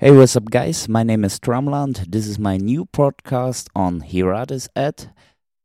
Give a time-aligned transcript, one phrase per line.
[0.00, 0.88] Hey, what's up, guys?
[0.88, 2.10] My name is Drumland.
[2.10, 5.10] This is my new podcast on Hiratis at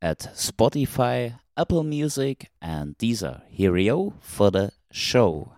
[0.01, 3.43] at Spotify, Apple Music, and Deezer.
[3.47, 5.53] Here you go for the show.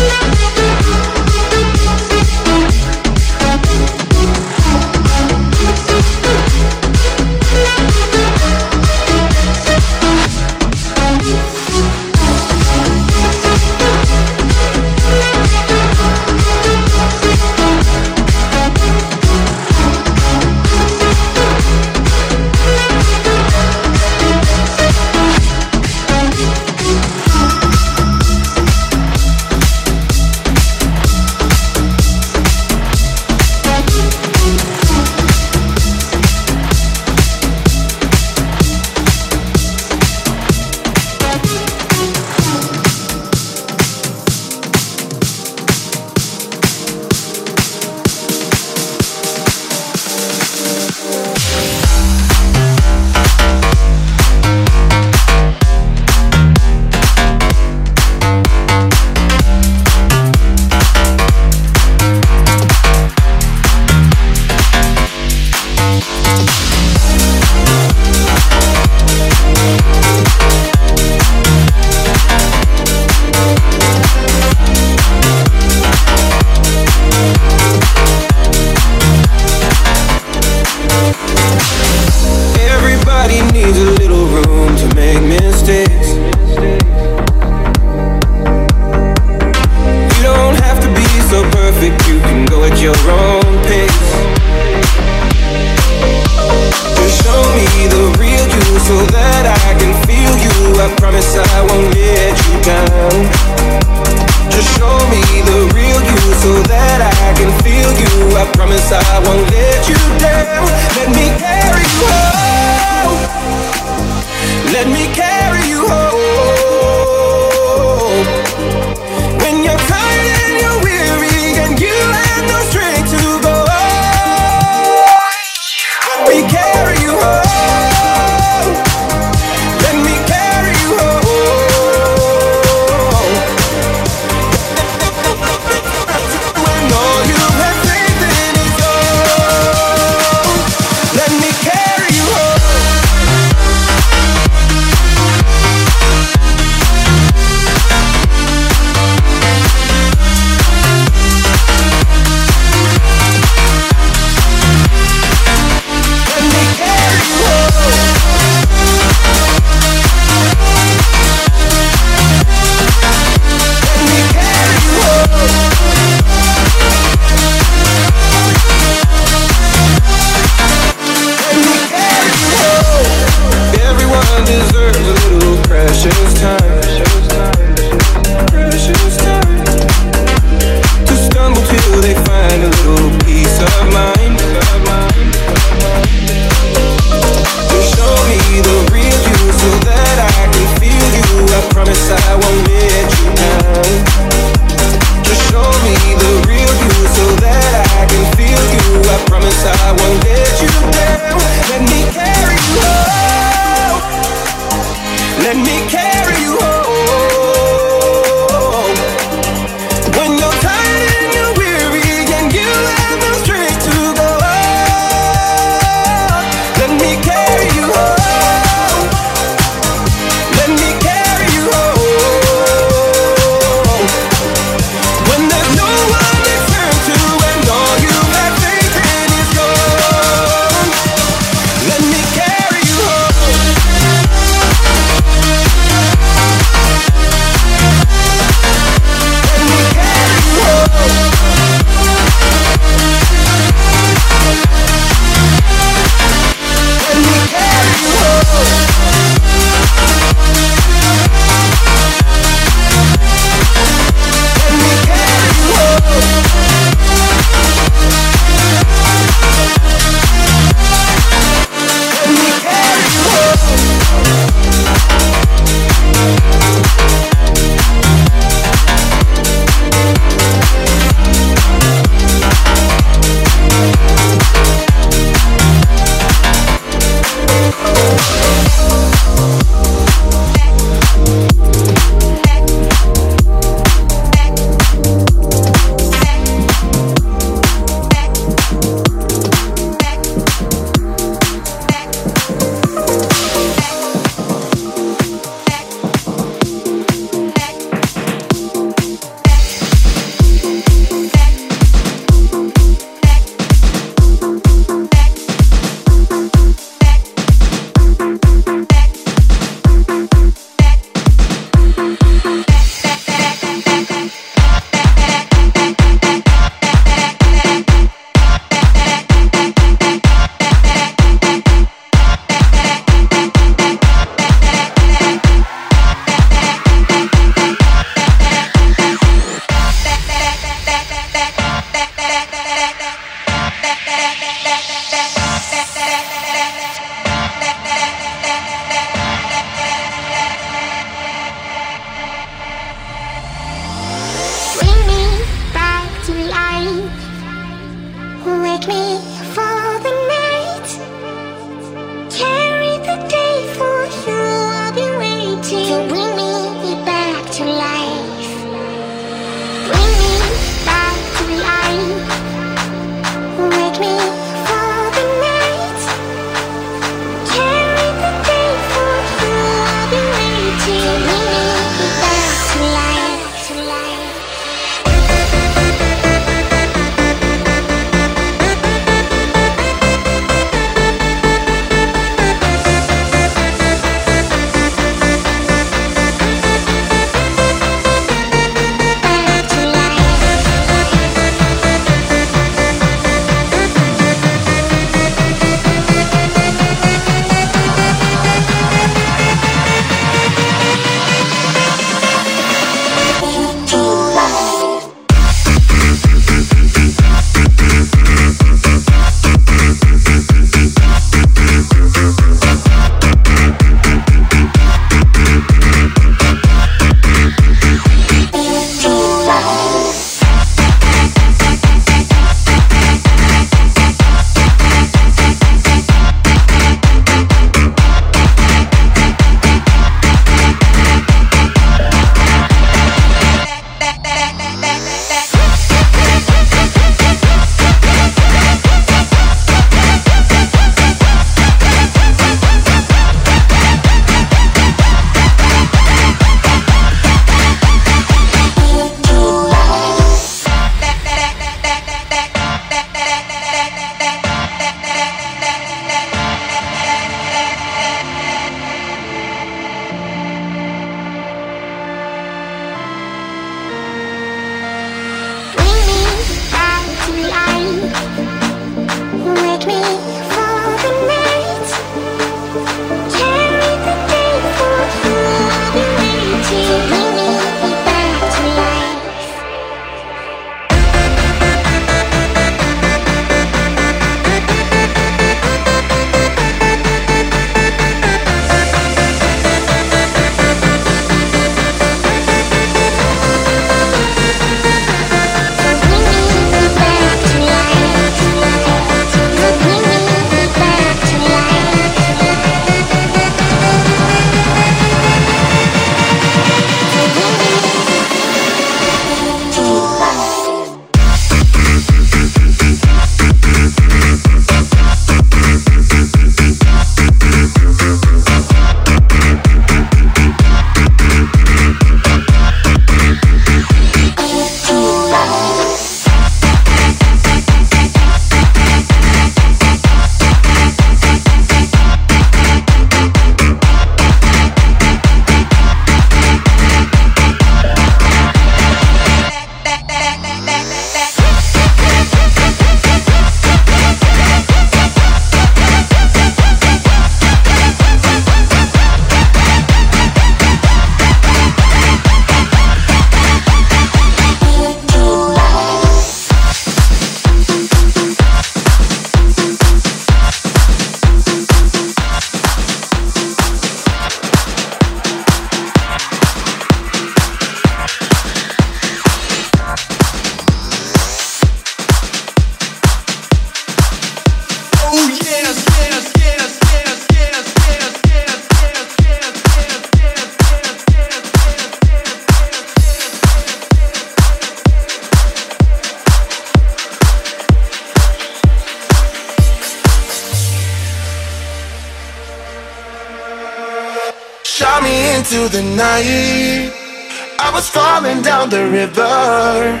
[598.70, 600.00] The river,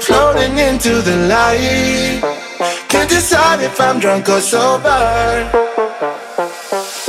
[0.00, 2.22] floating into the light.
[2.88, 5.50] Can't decide if I'm drunk or sober.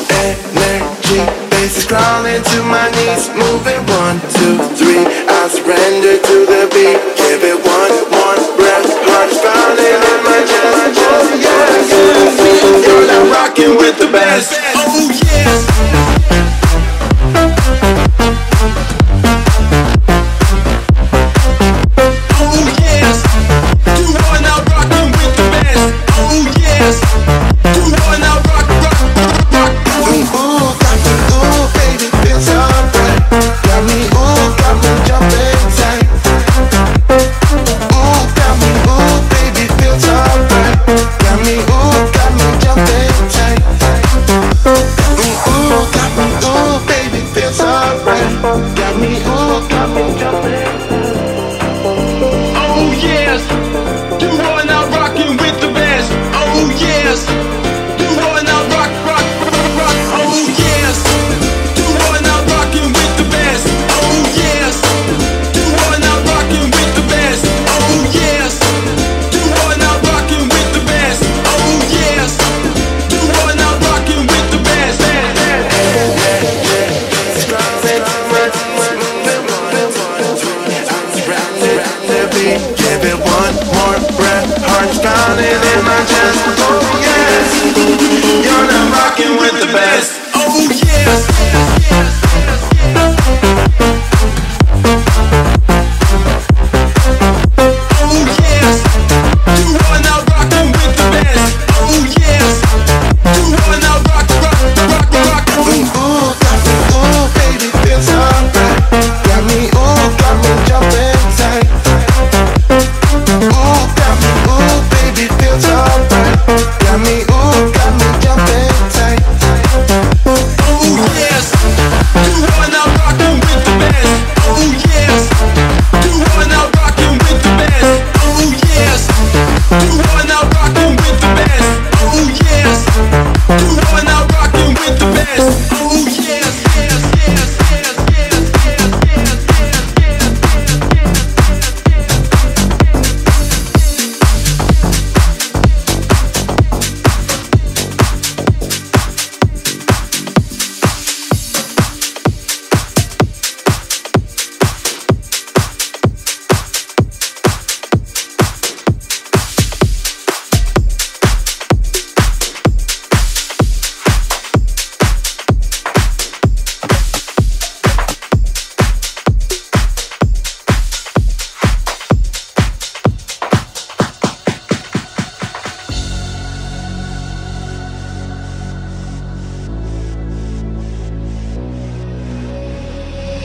[0.09, 1.21] Energy,
[1.61, 5.05] is crawling to my knees, moving one, two, three.
[5.05, 6.97] I surrender to the beat.
[7.21, 10.97] Give it one more breath, heart's pounding in my chest.
[11.13, 11.85] Oh yeah,
[12.89, 14.57] you're not rocking with the best.
[14.73, 16.56] Oh yeah.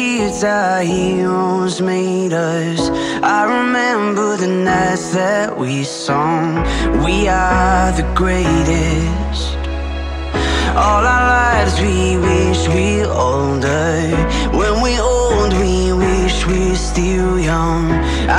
[0.00, 2.80] kids our heroes made us.
[3.36, 6.46] I remember the nights that we sung.
[7.04, 9.48] We are the greatest.
[10.84, 12.88] All our lives we wish we
[13.28, 13.90] older.
[14.60, 15.74] When we old, we
[16.06, 17.84] wish we're still young.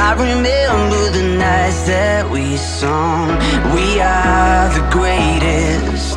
[0.08, 3.28] I remember the nights that we sung.
[3.76, 6.11] We are the greatest.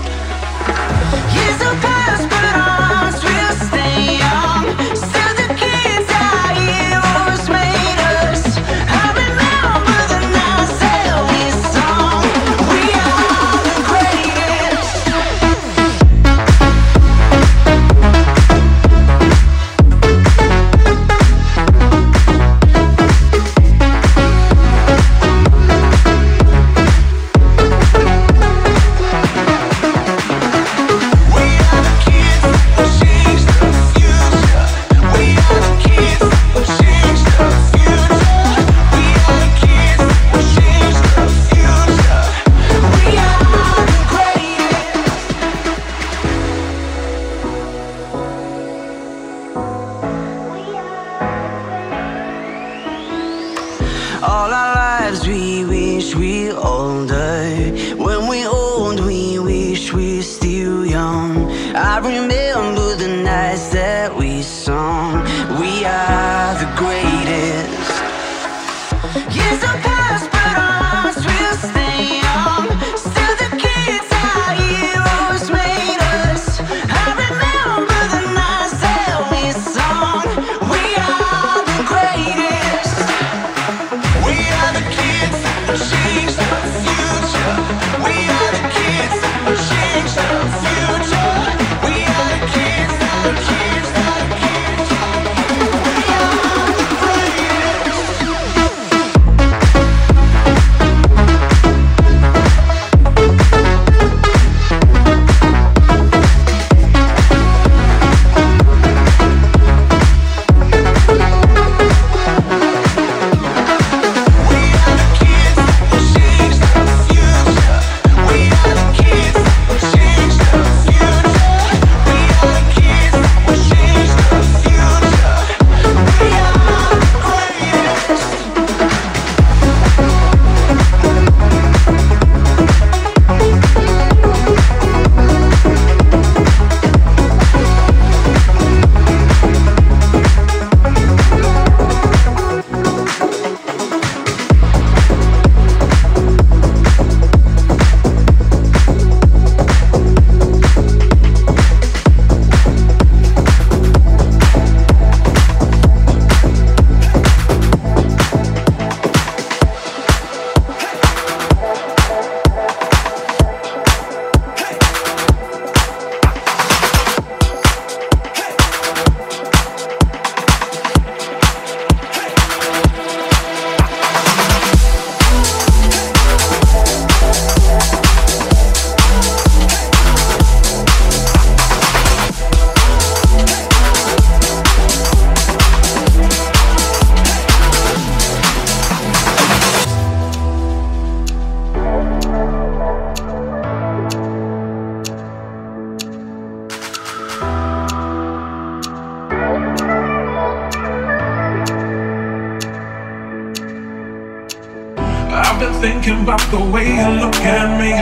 [205.36, 207.92] I've been thinking about the way you look at me.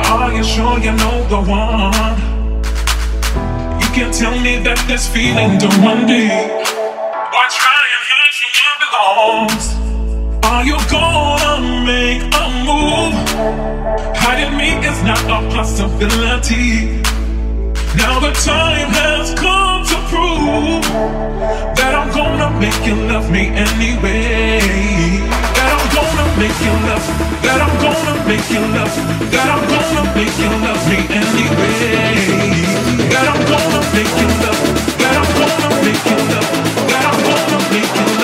[0.00, 2.16] Are you sure you know the one?
[3.80, 6.30] You can tell me that this feeling don't run deep.
[6.32, 9.76] Why try and hide from where belongs?
[10.48, 13.12] Are you gonna make a move?
[14.16, 16.96] Hiding me is not a possibility.
[17.92, 20.80] Now the time has come to prove
[21.76, 25.26] that I'm gonna make you love me anyway.
[26.38, 27.06] Make you love.
[27.42, 28.92] That I'm gonna make you love.
[29.32, 31.76] That I'm gonna make you love me anyway.
[33.08, 34.60] That I'm gonna make you love.
[35.00, 36.48] That I'm gonna make you love.
[36.92, 38.15] That I'm gonna make you love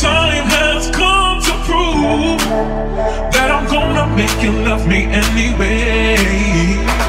[0.00, 2.40] time has come to prove
[3.34, 6.16] that I'm gonna make you love me anyway.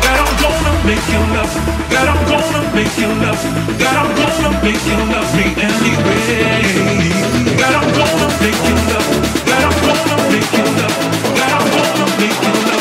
[0.03, 1.53] That I'm gonna make you love,
[1.93, 3.41] that I'm gonna make you love,
[3.79, 6.73] that I'm gonna make you love me anyway.
[7.59, 9.07] That I'm gonna make you love,
[9.47, 10.95] that I'm gonna make you love,
[11.37, 12.72] that I'm gonna make you love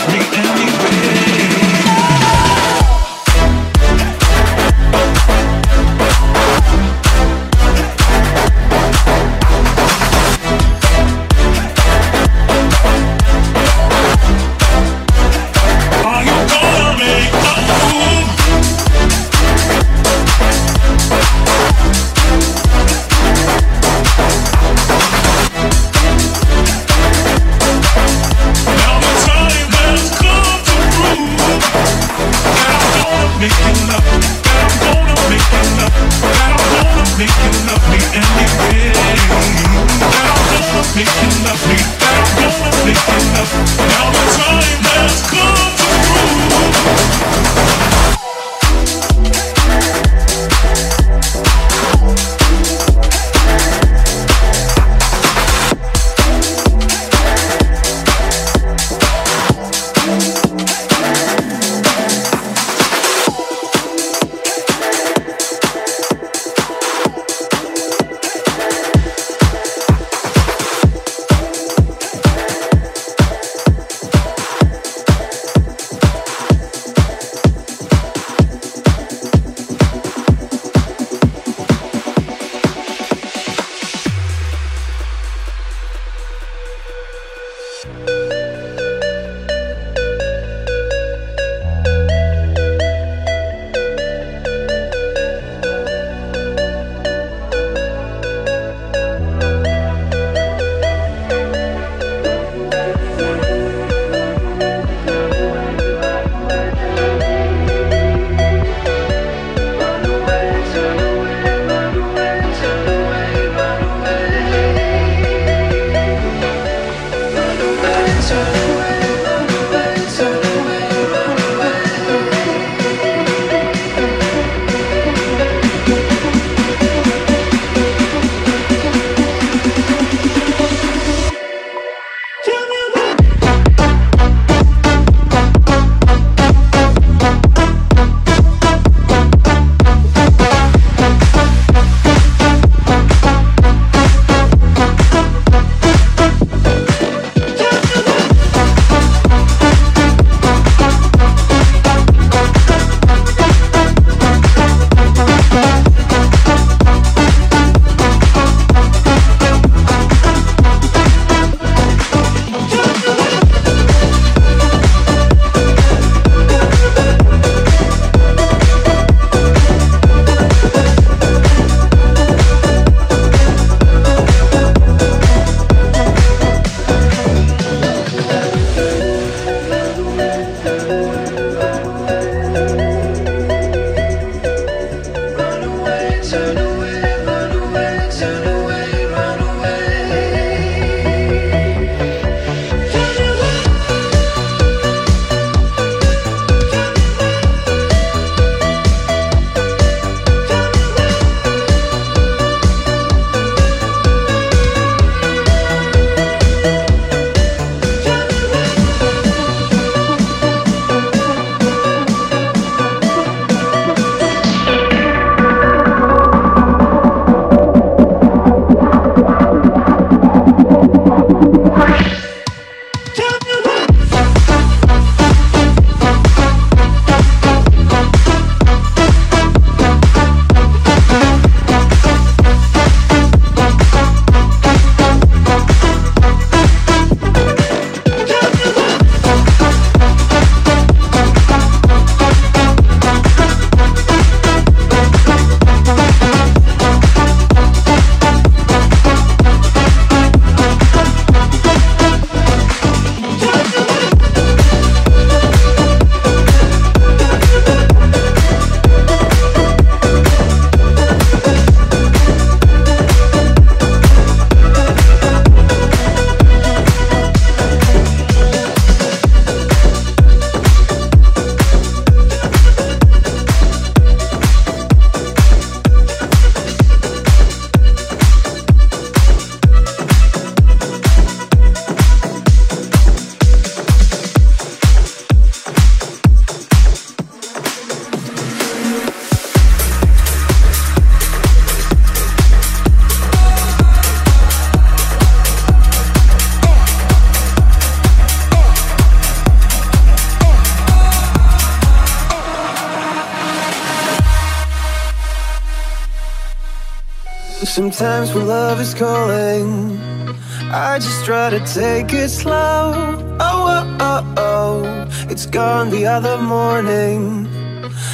[311.66, 312.92] take it slow.
[313.40, 317.48] Oh, oh, oh, oh, it's gone the other morning.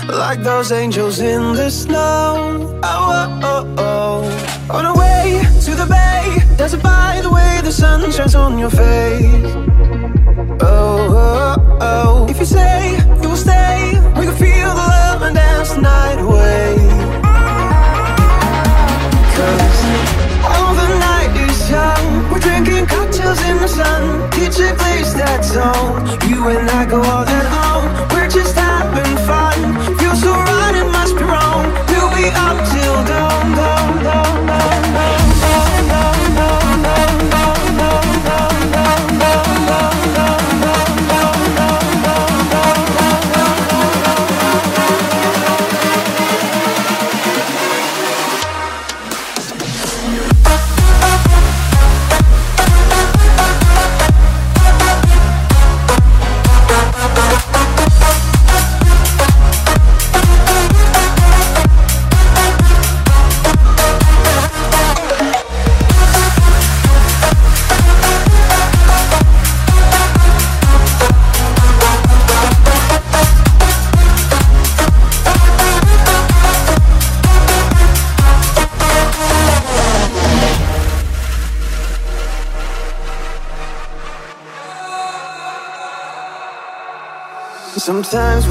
[0.08, 2.80] Like those angels in the snow.
[2.82, 4.74] Oh, oh, oh, oh.
[4.76, 8.58] On our way to the bay, there's a by the way the sun shines on
[8.58, 9.54] your face.
[10.60, 12.26] Oh, oh, oh.
[12.28, 16.20] If you say you will stay, we can feel the love and dance the night
[16.20, 16.87] away.
[23.50, 24.30] In the sun.
[24.36, 25.88] DJ plays that song.
[26.28, 27.82] You and I go all that on.
[28.12, 29.58] We're just having fun.
[29.98, 31.64] Feels so right, it must be wrong.
[31.90, 33.27] We'll be up till dawn,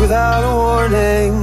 [0.08, 1.34] without a warning,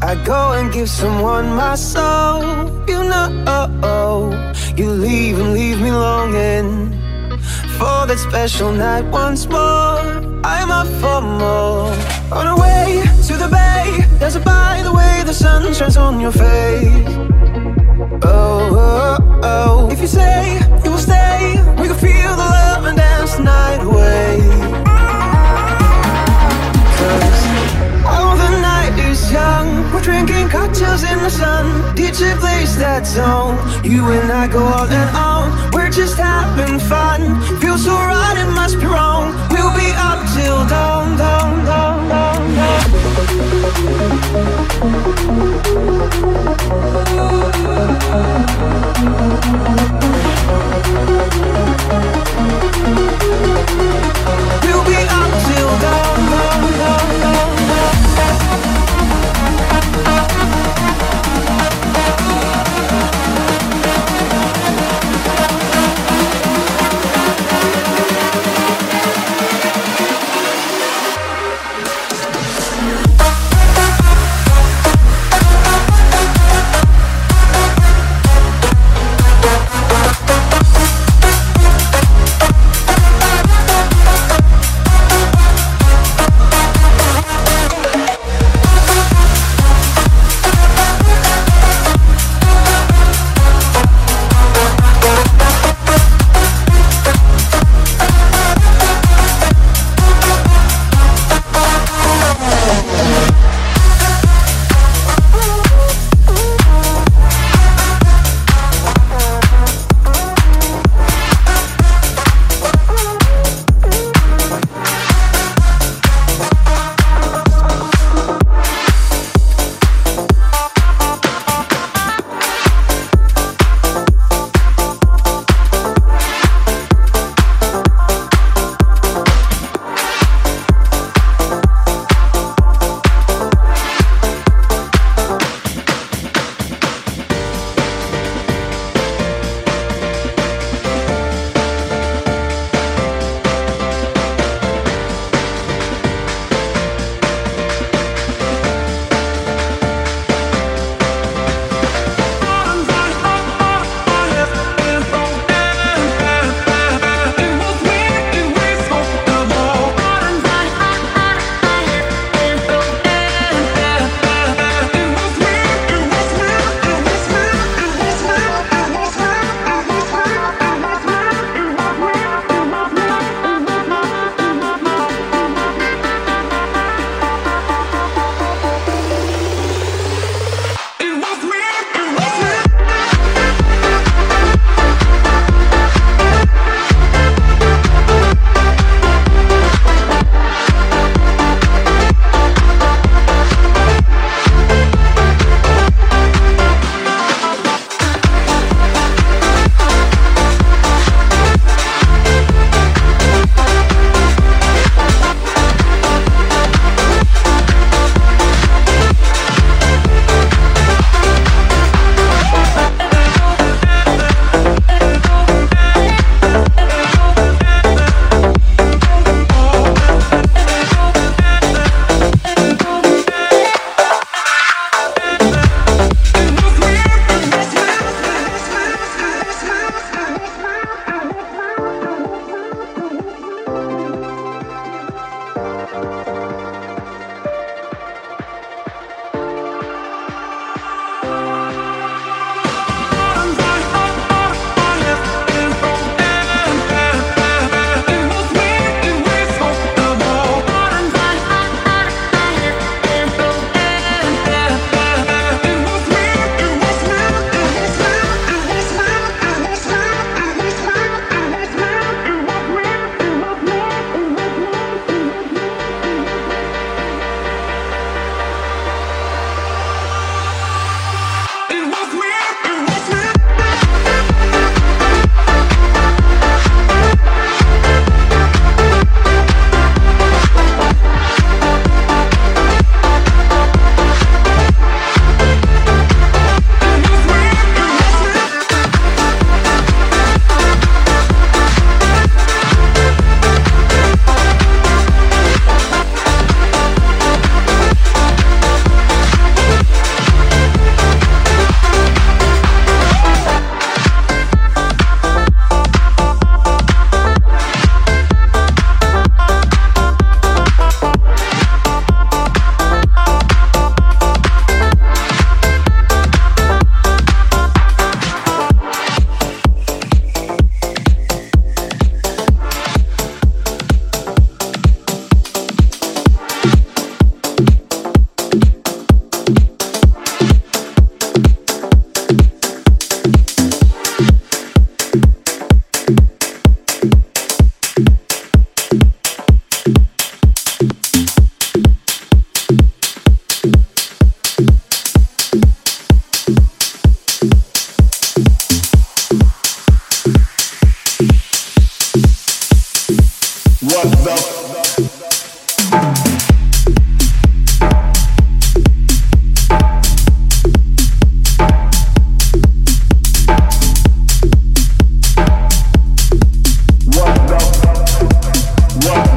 [0.00, 2.40] I go and give someone my soul.
[2.88, 4.32] You know,
[4.78, 6.70] you leave and leave me longing
[7.76, 10.00] for that special night once more.
[10.42, 11.92] I'm up for more.
[12.38, 13.84] On our way to the bay,
[14.18, 17.14] there's a by the way the sun shines on your face.
[18.24, 19.90] Oh, oh, oh.
[19.92, 23.82] If you say you will stay, we can feel the love and dance the night
[23.82, 24.61] away.
[32.82, 33.56] That song.
[33.84, 35.70] You and I go all and on.
[35.72, 37.40] We're just having fun.
[37.60, 39.30] Feels so right, it must be wrong.
[39.50, 42.72] We'll be up till dawn, dawn, dawn, dawn, dawn.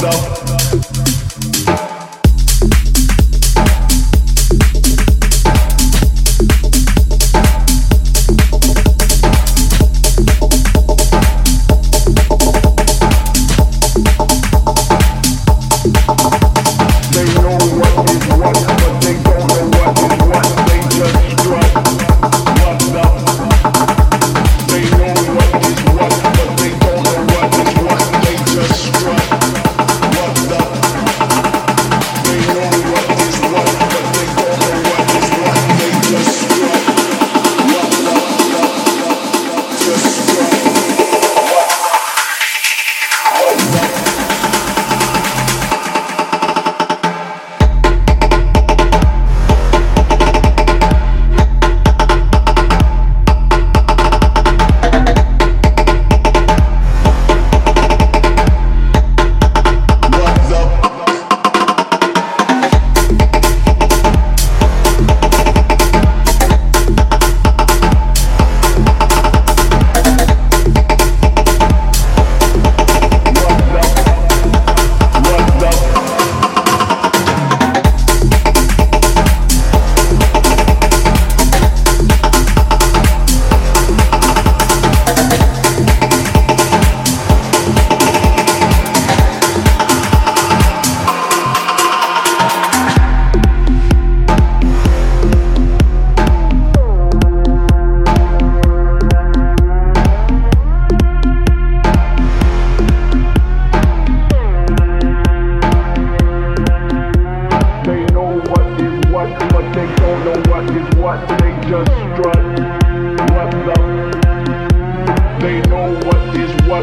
[0.05, 0.34] myself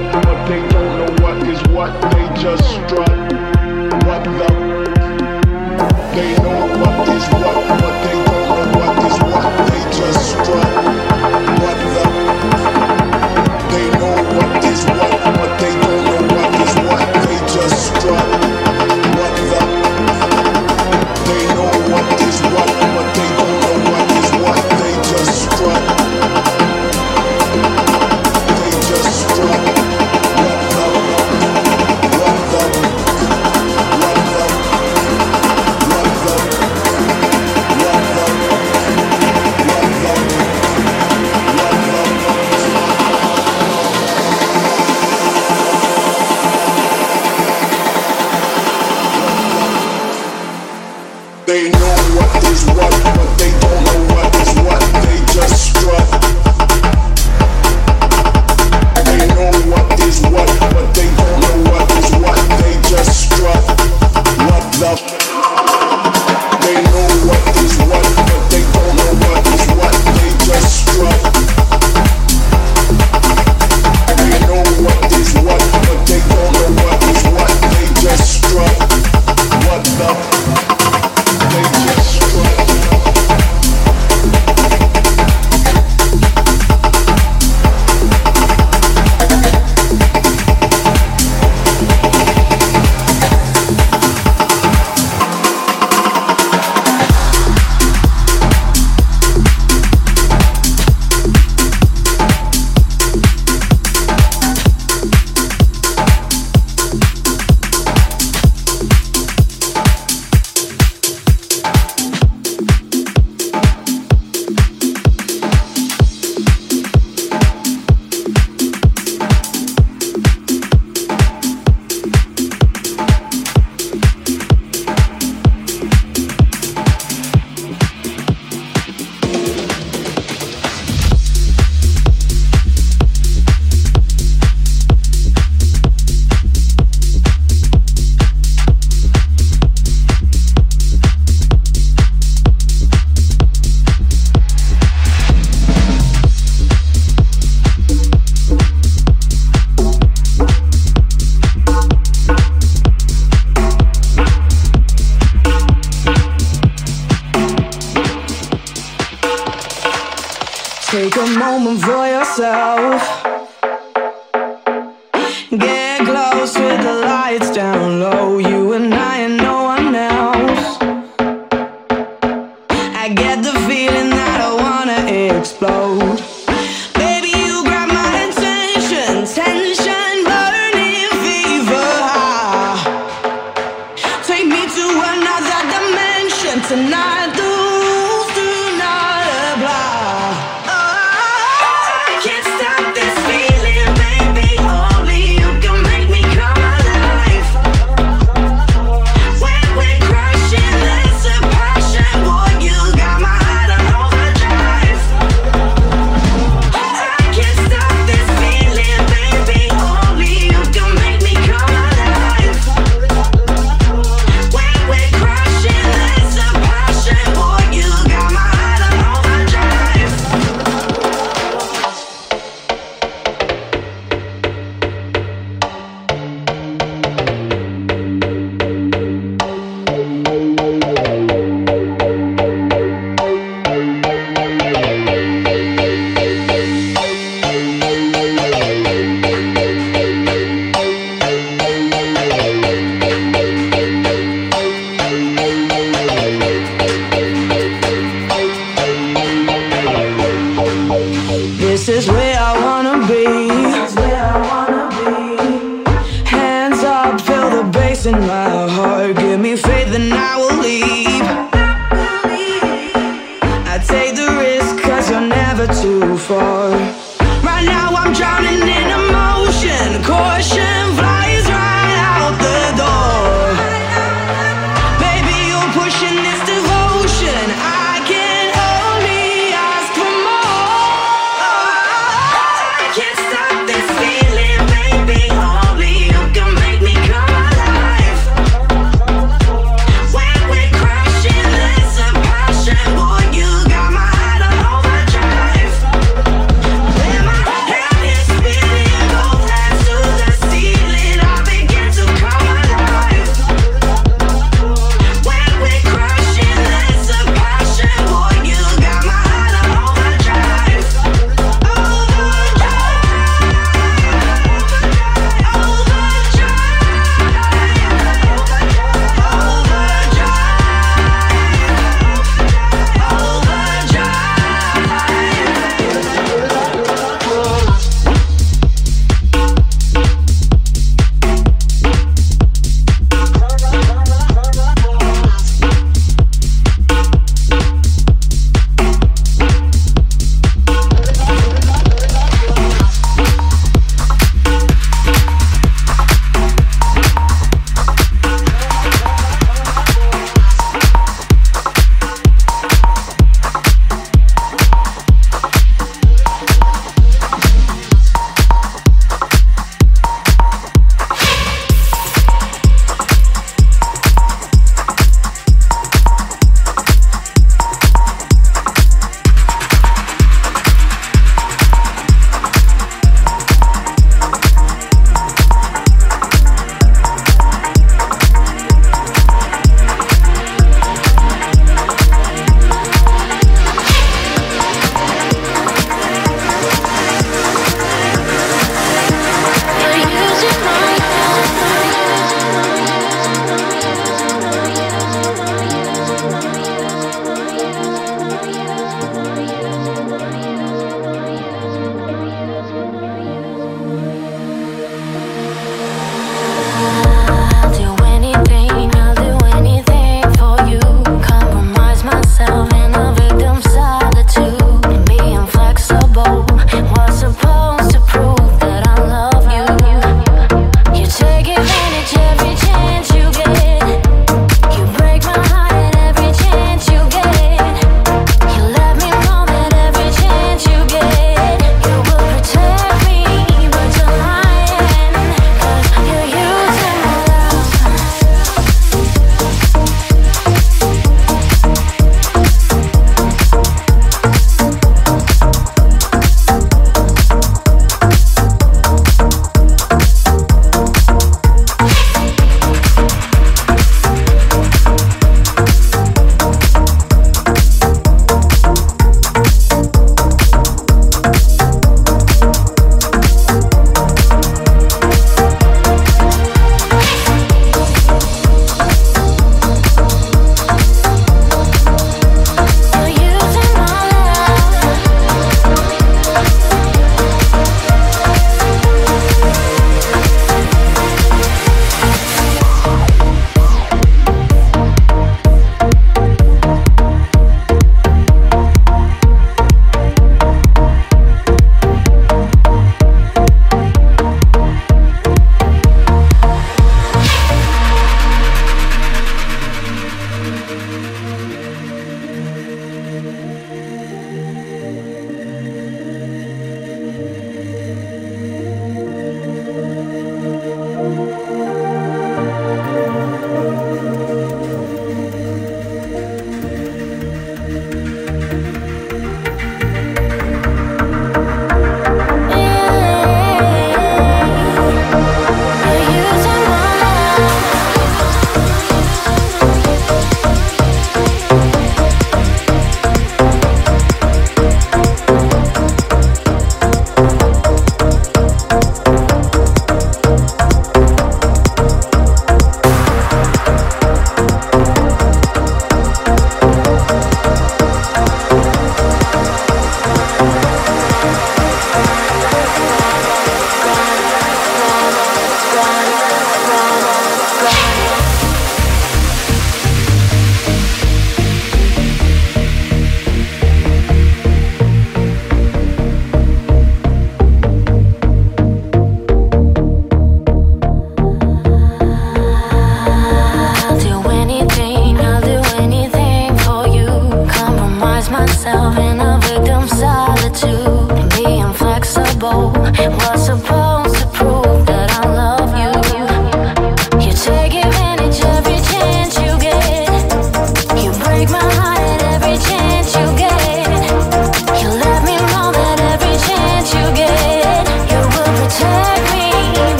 [0.00, 1.92] what, but they don't know what is what.
[2.12, 3.21] They just strut.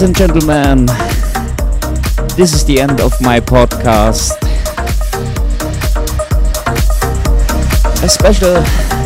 [0.00, 0.86] Ladies and gentlemen,
[2.34, 4.32] this is the end of my podcast.
[8.02, 8.62] A special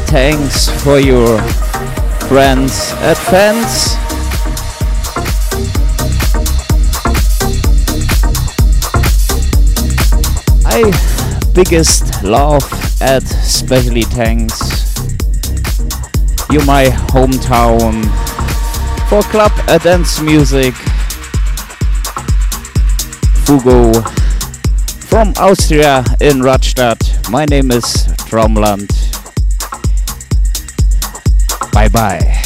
[0.07, 1.43] thanks for your
[2.29, 3.97] friends and fans.
[10.65, 10.93] I
[11.57, 12.63] biggest love
[13.03, 14.95] and specially thanks
[16.51, 18.24] you my hometown
[19.15, 20.75] for club and dance music
[23.45, 24.03] Fugo
[25.09, 27.31] from Austria in Radstadt.
[27.31, 27.85] My name is
[28.27, 28.91] Traumland.
[31.73, 32.44] Bye bye.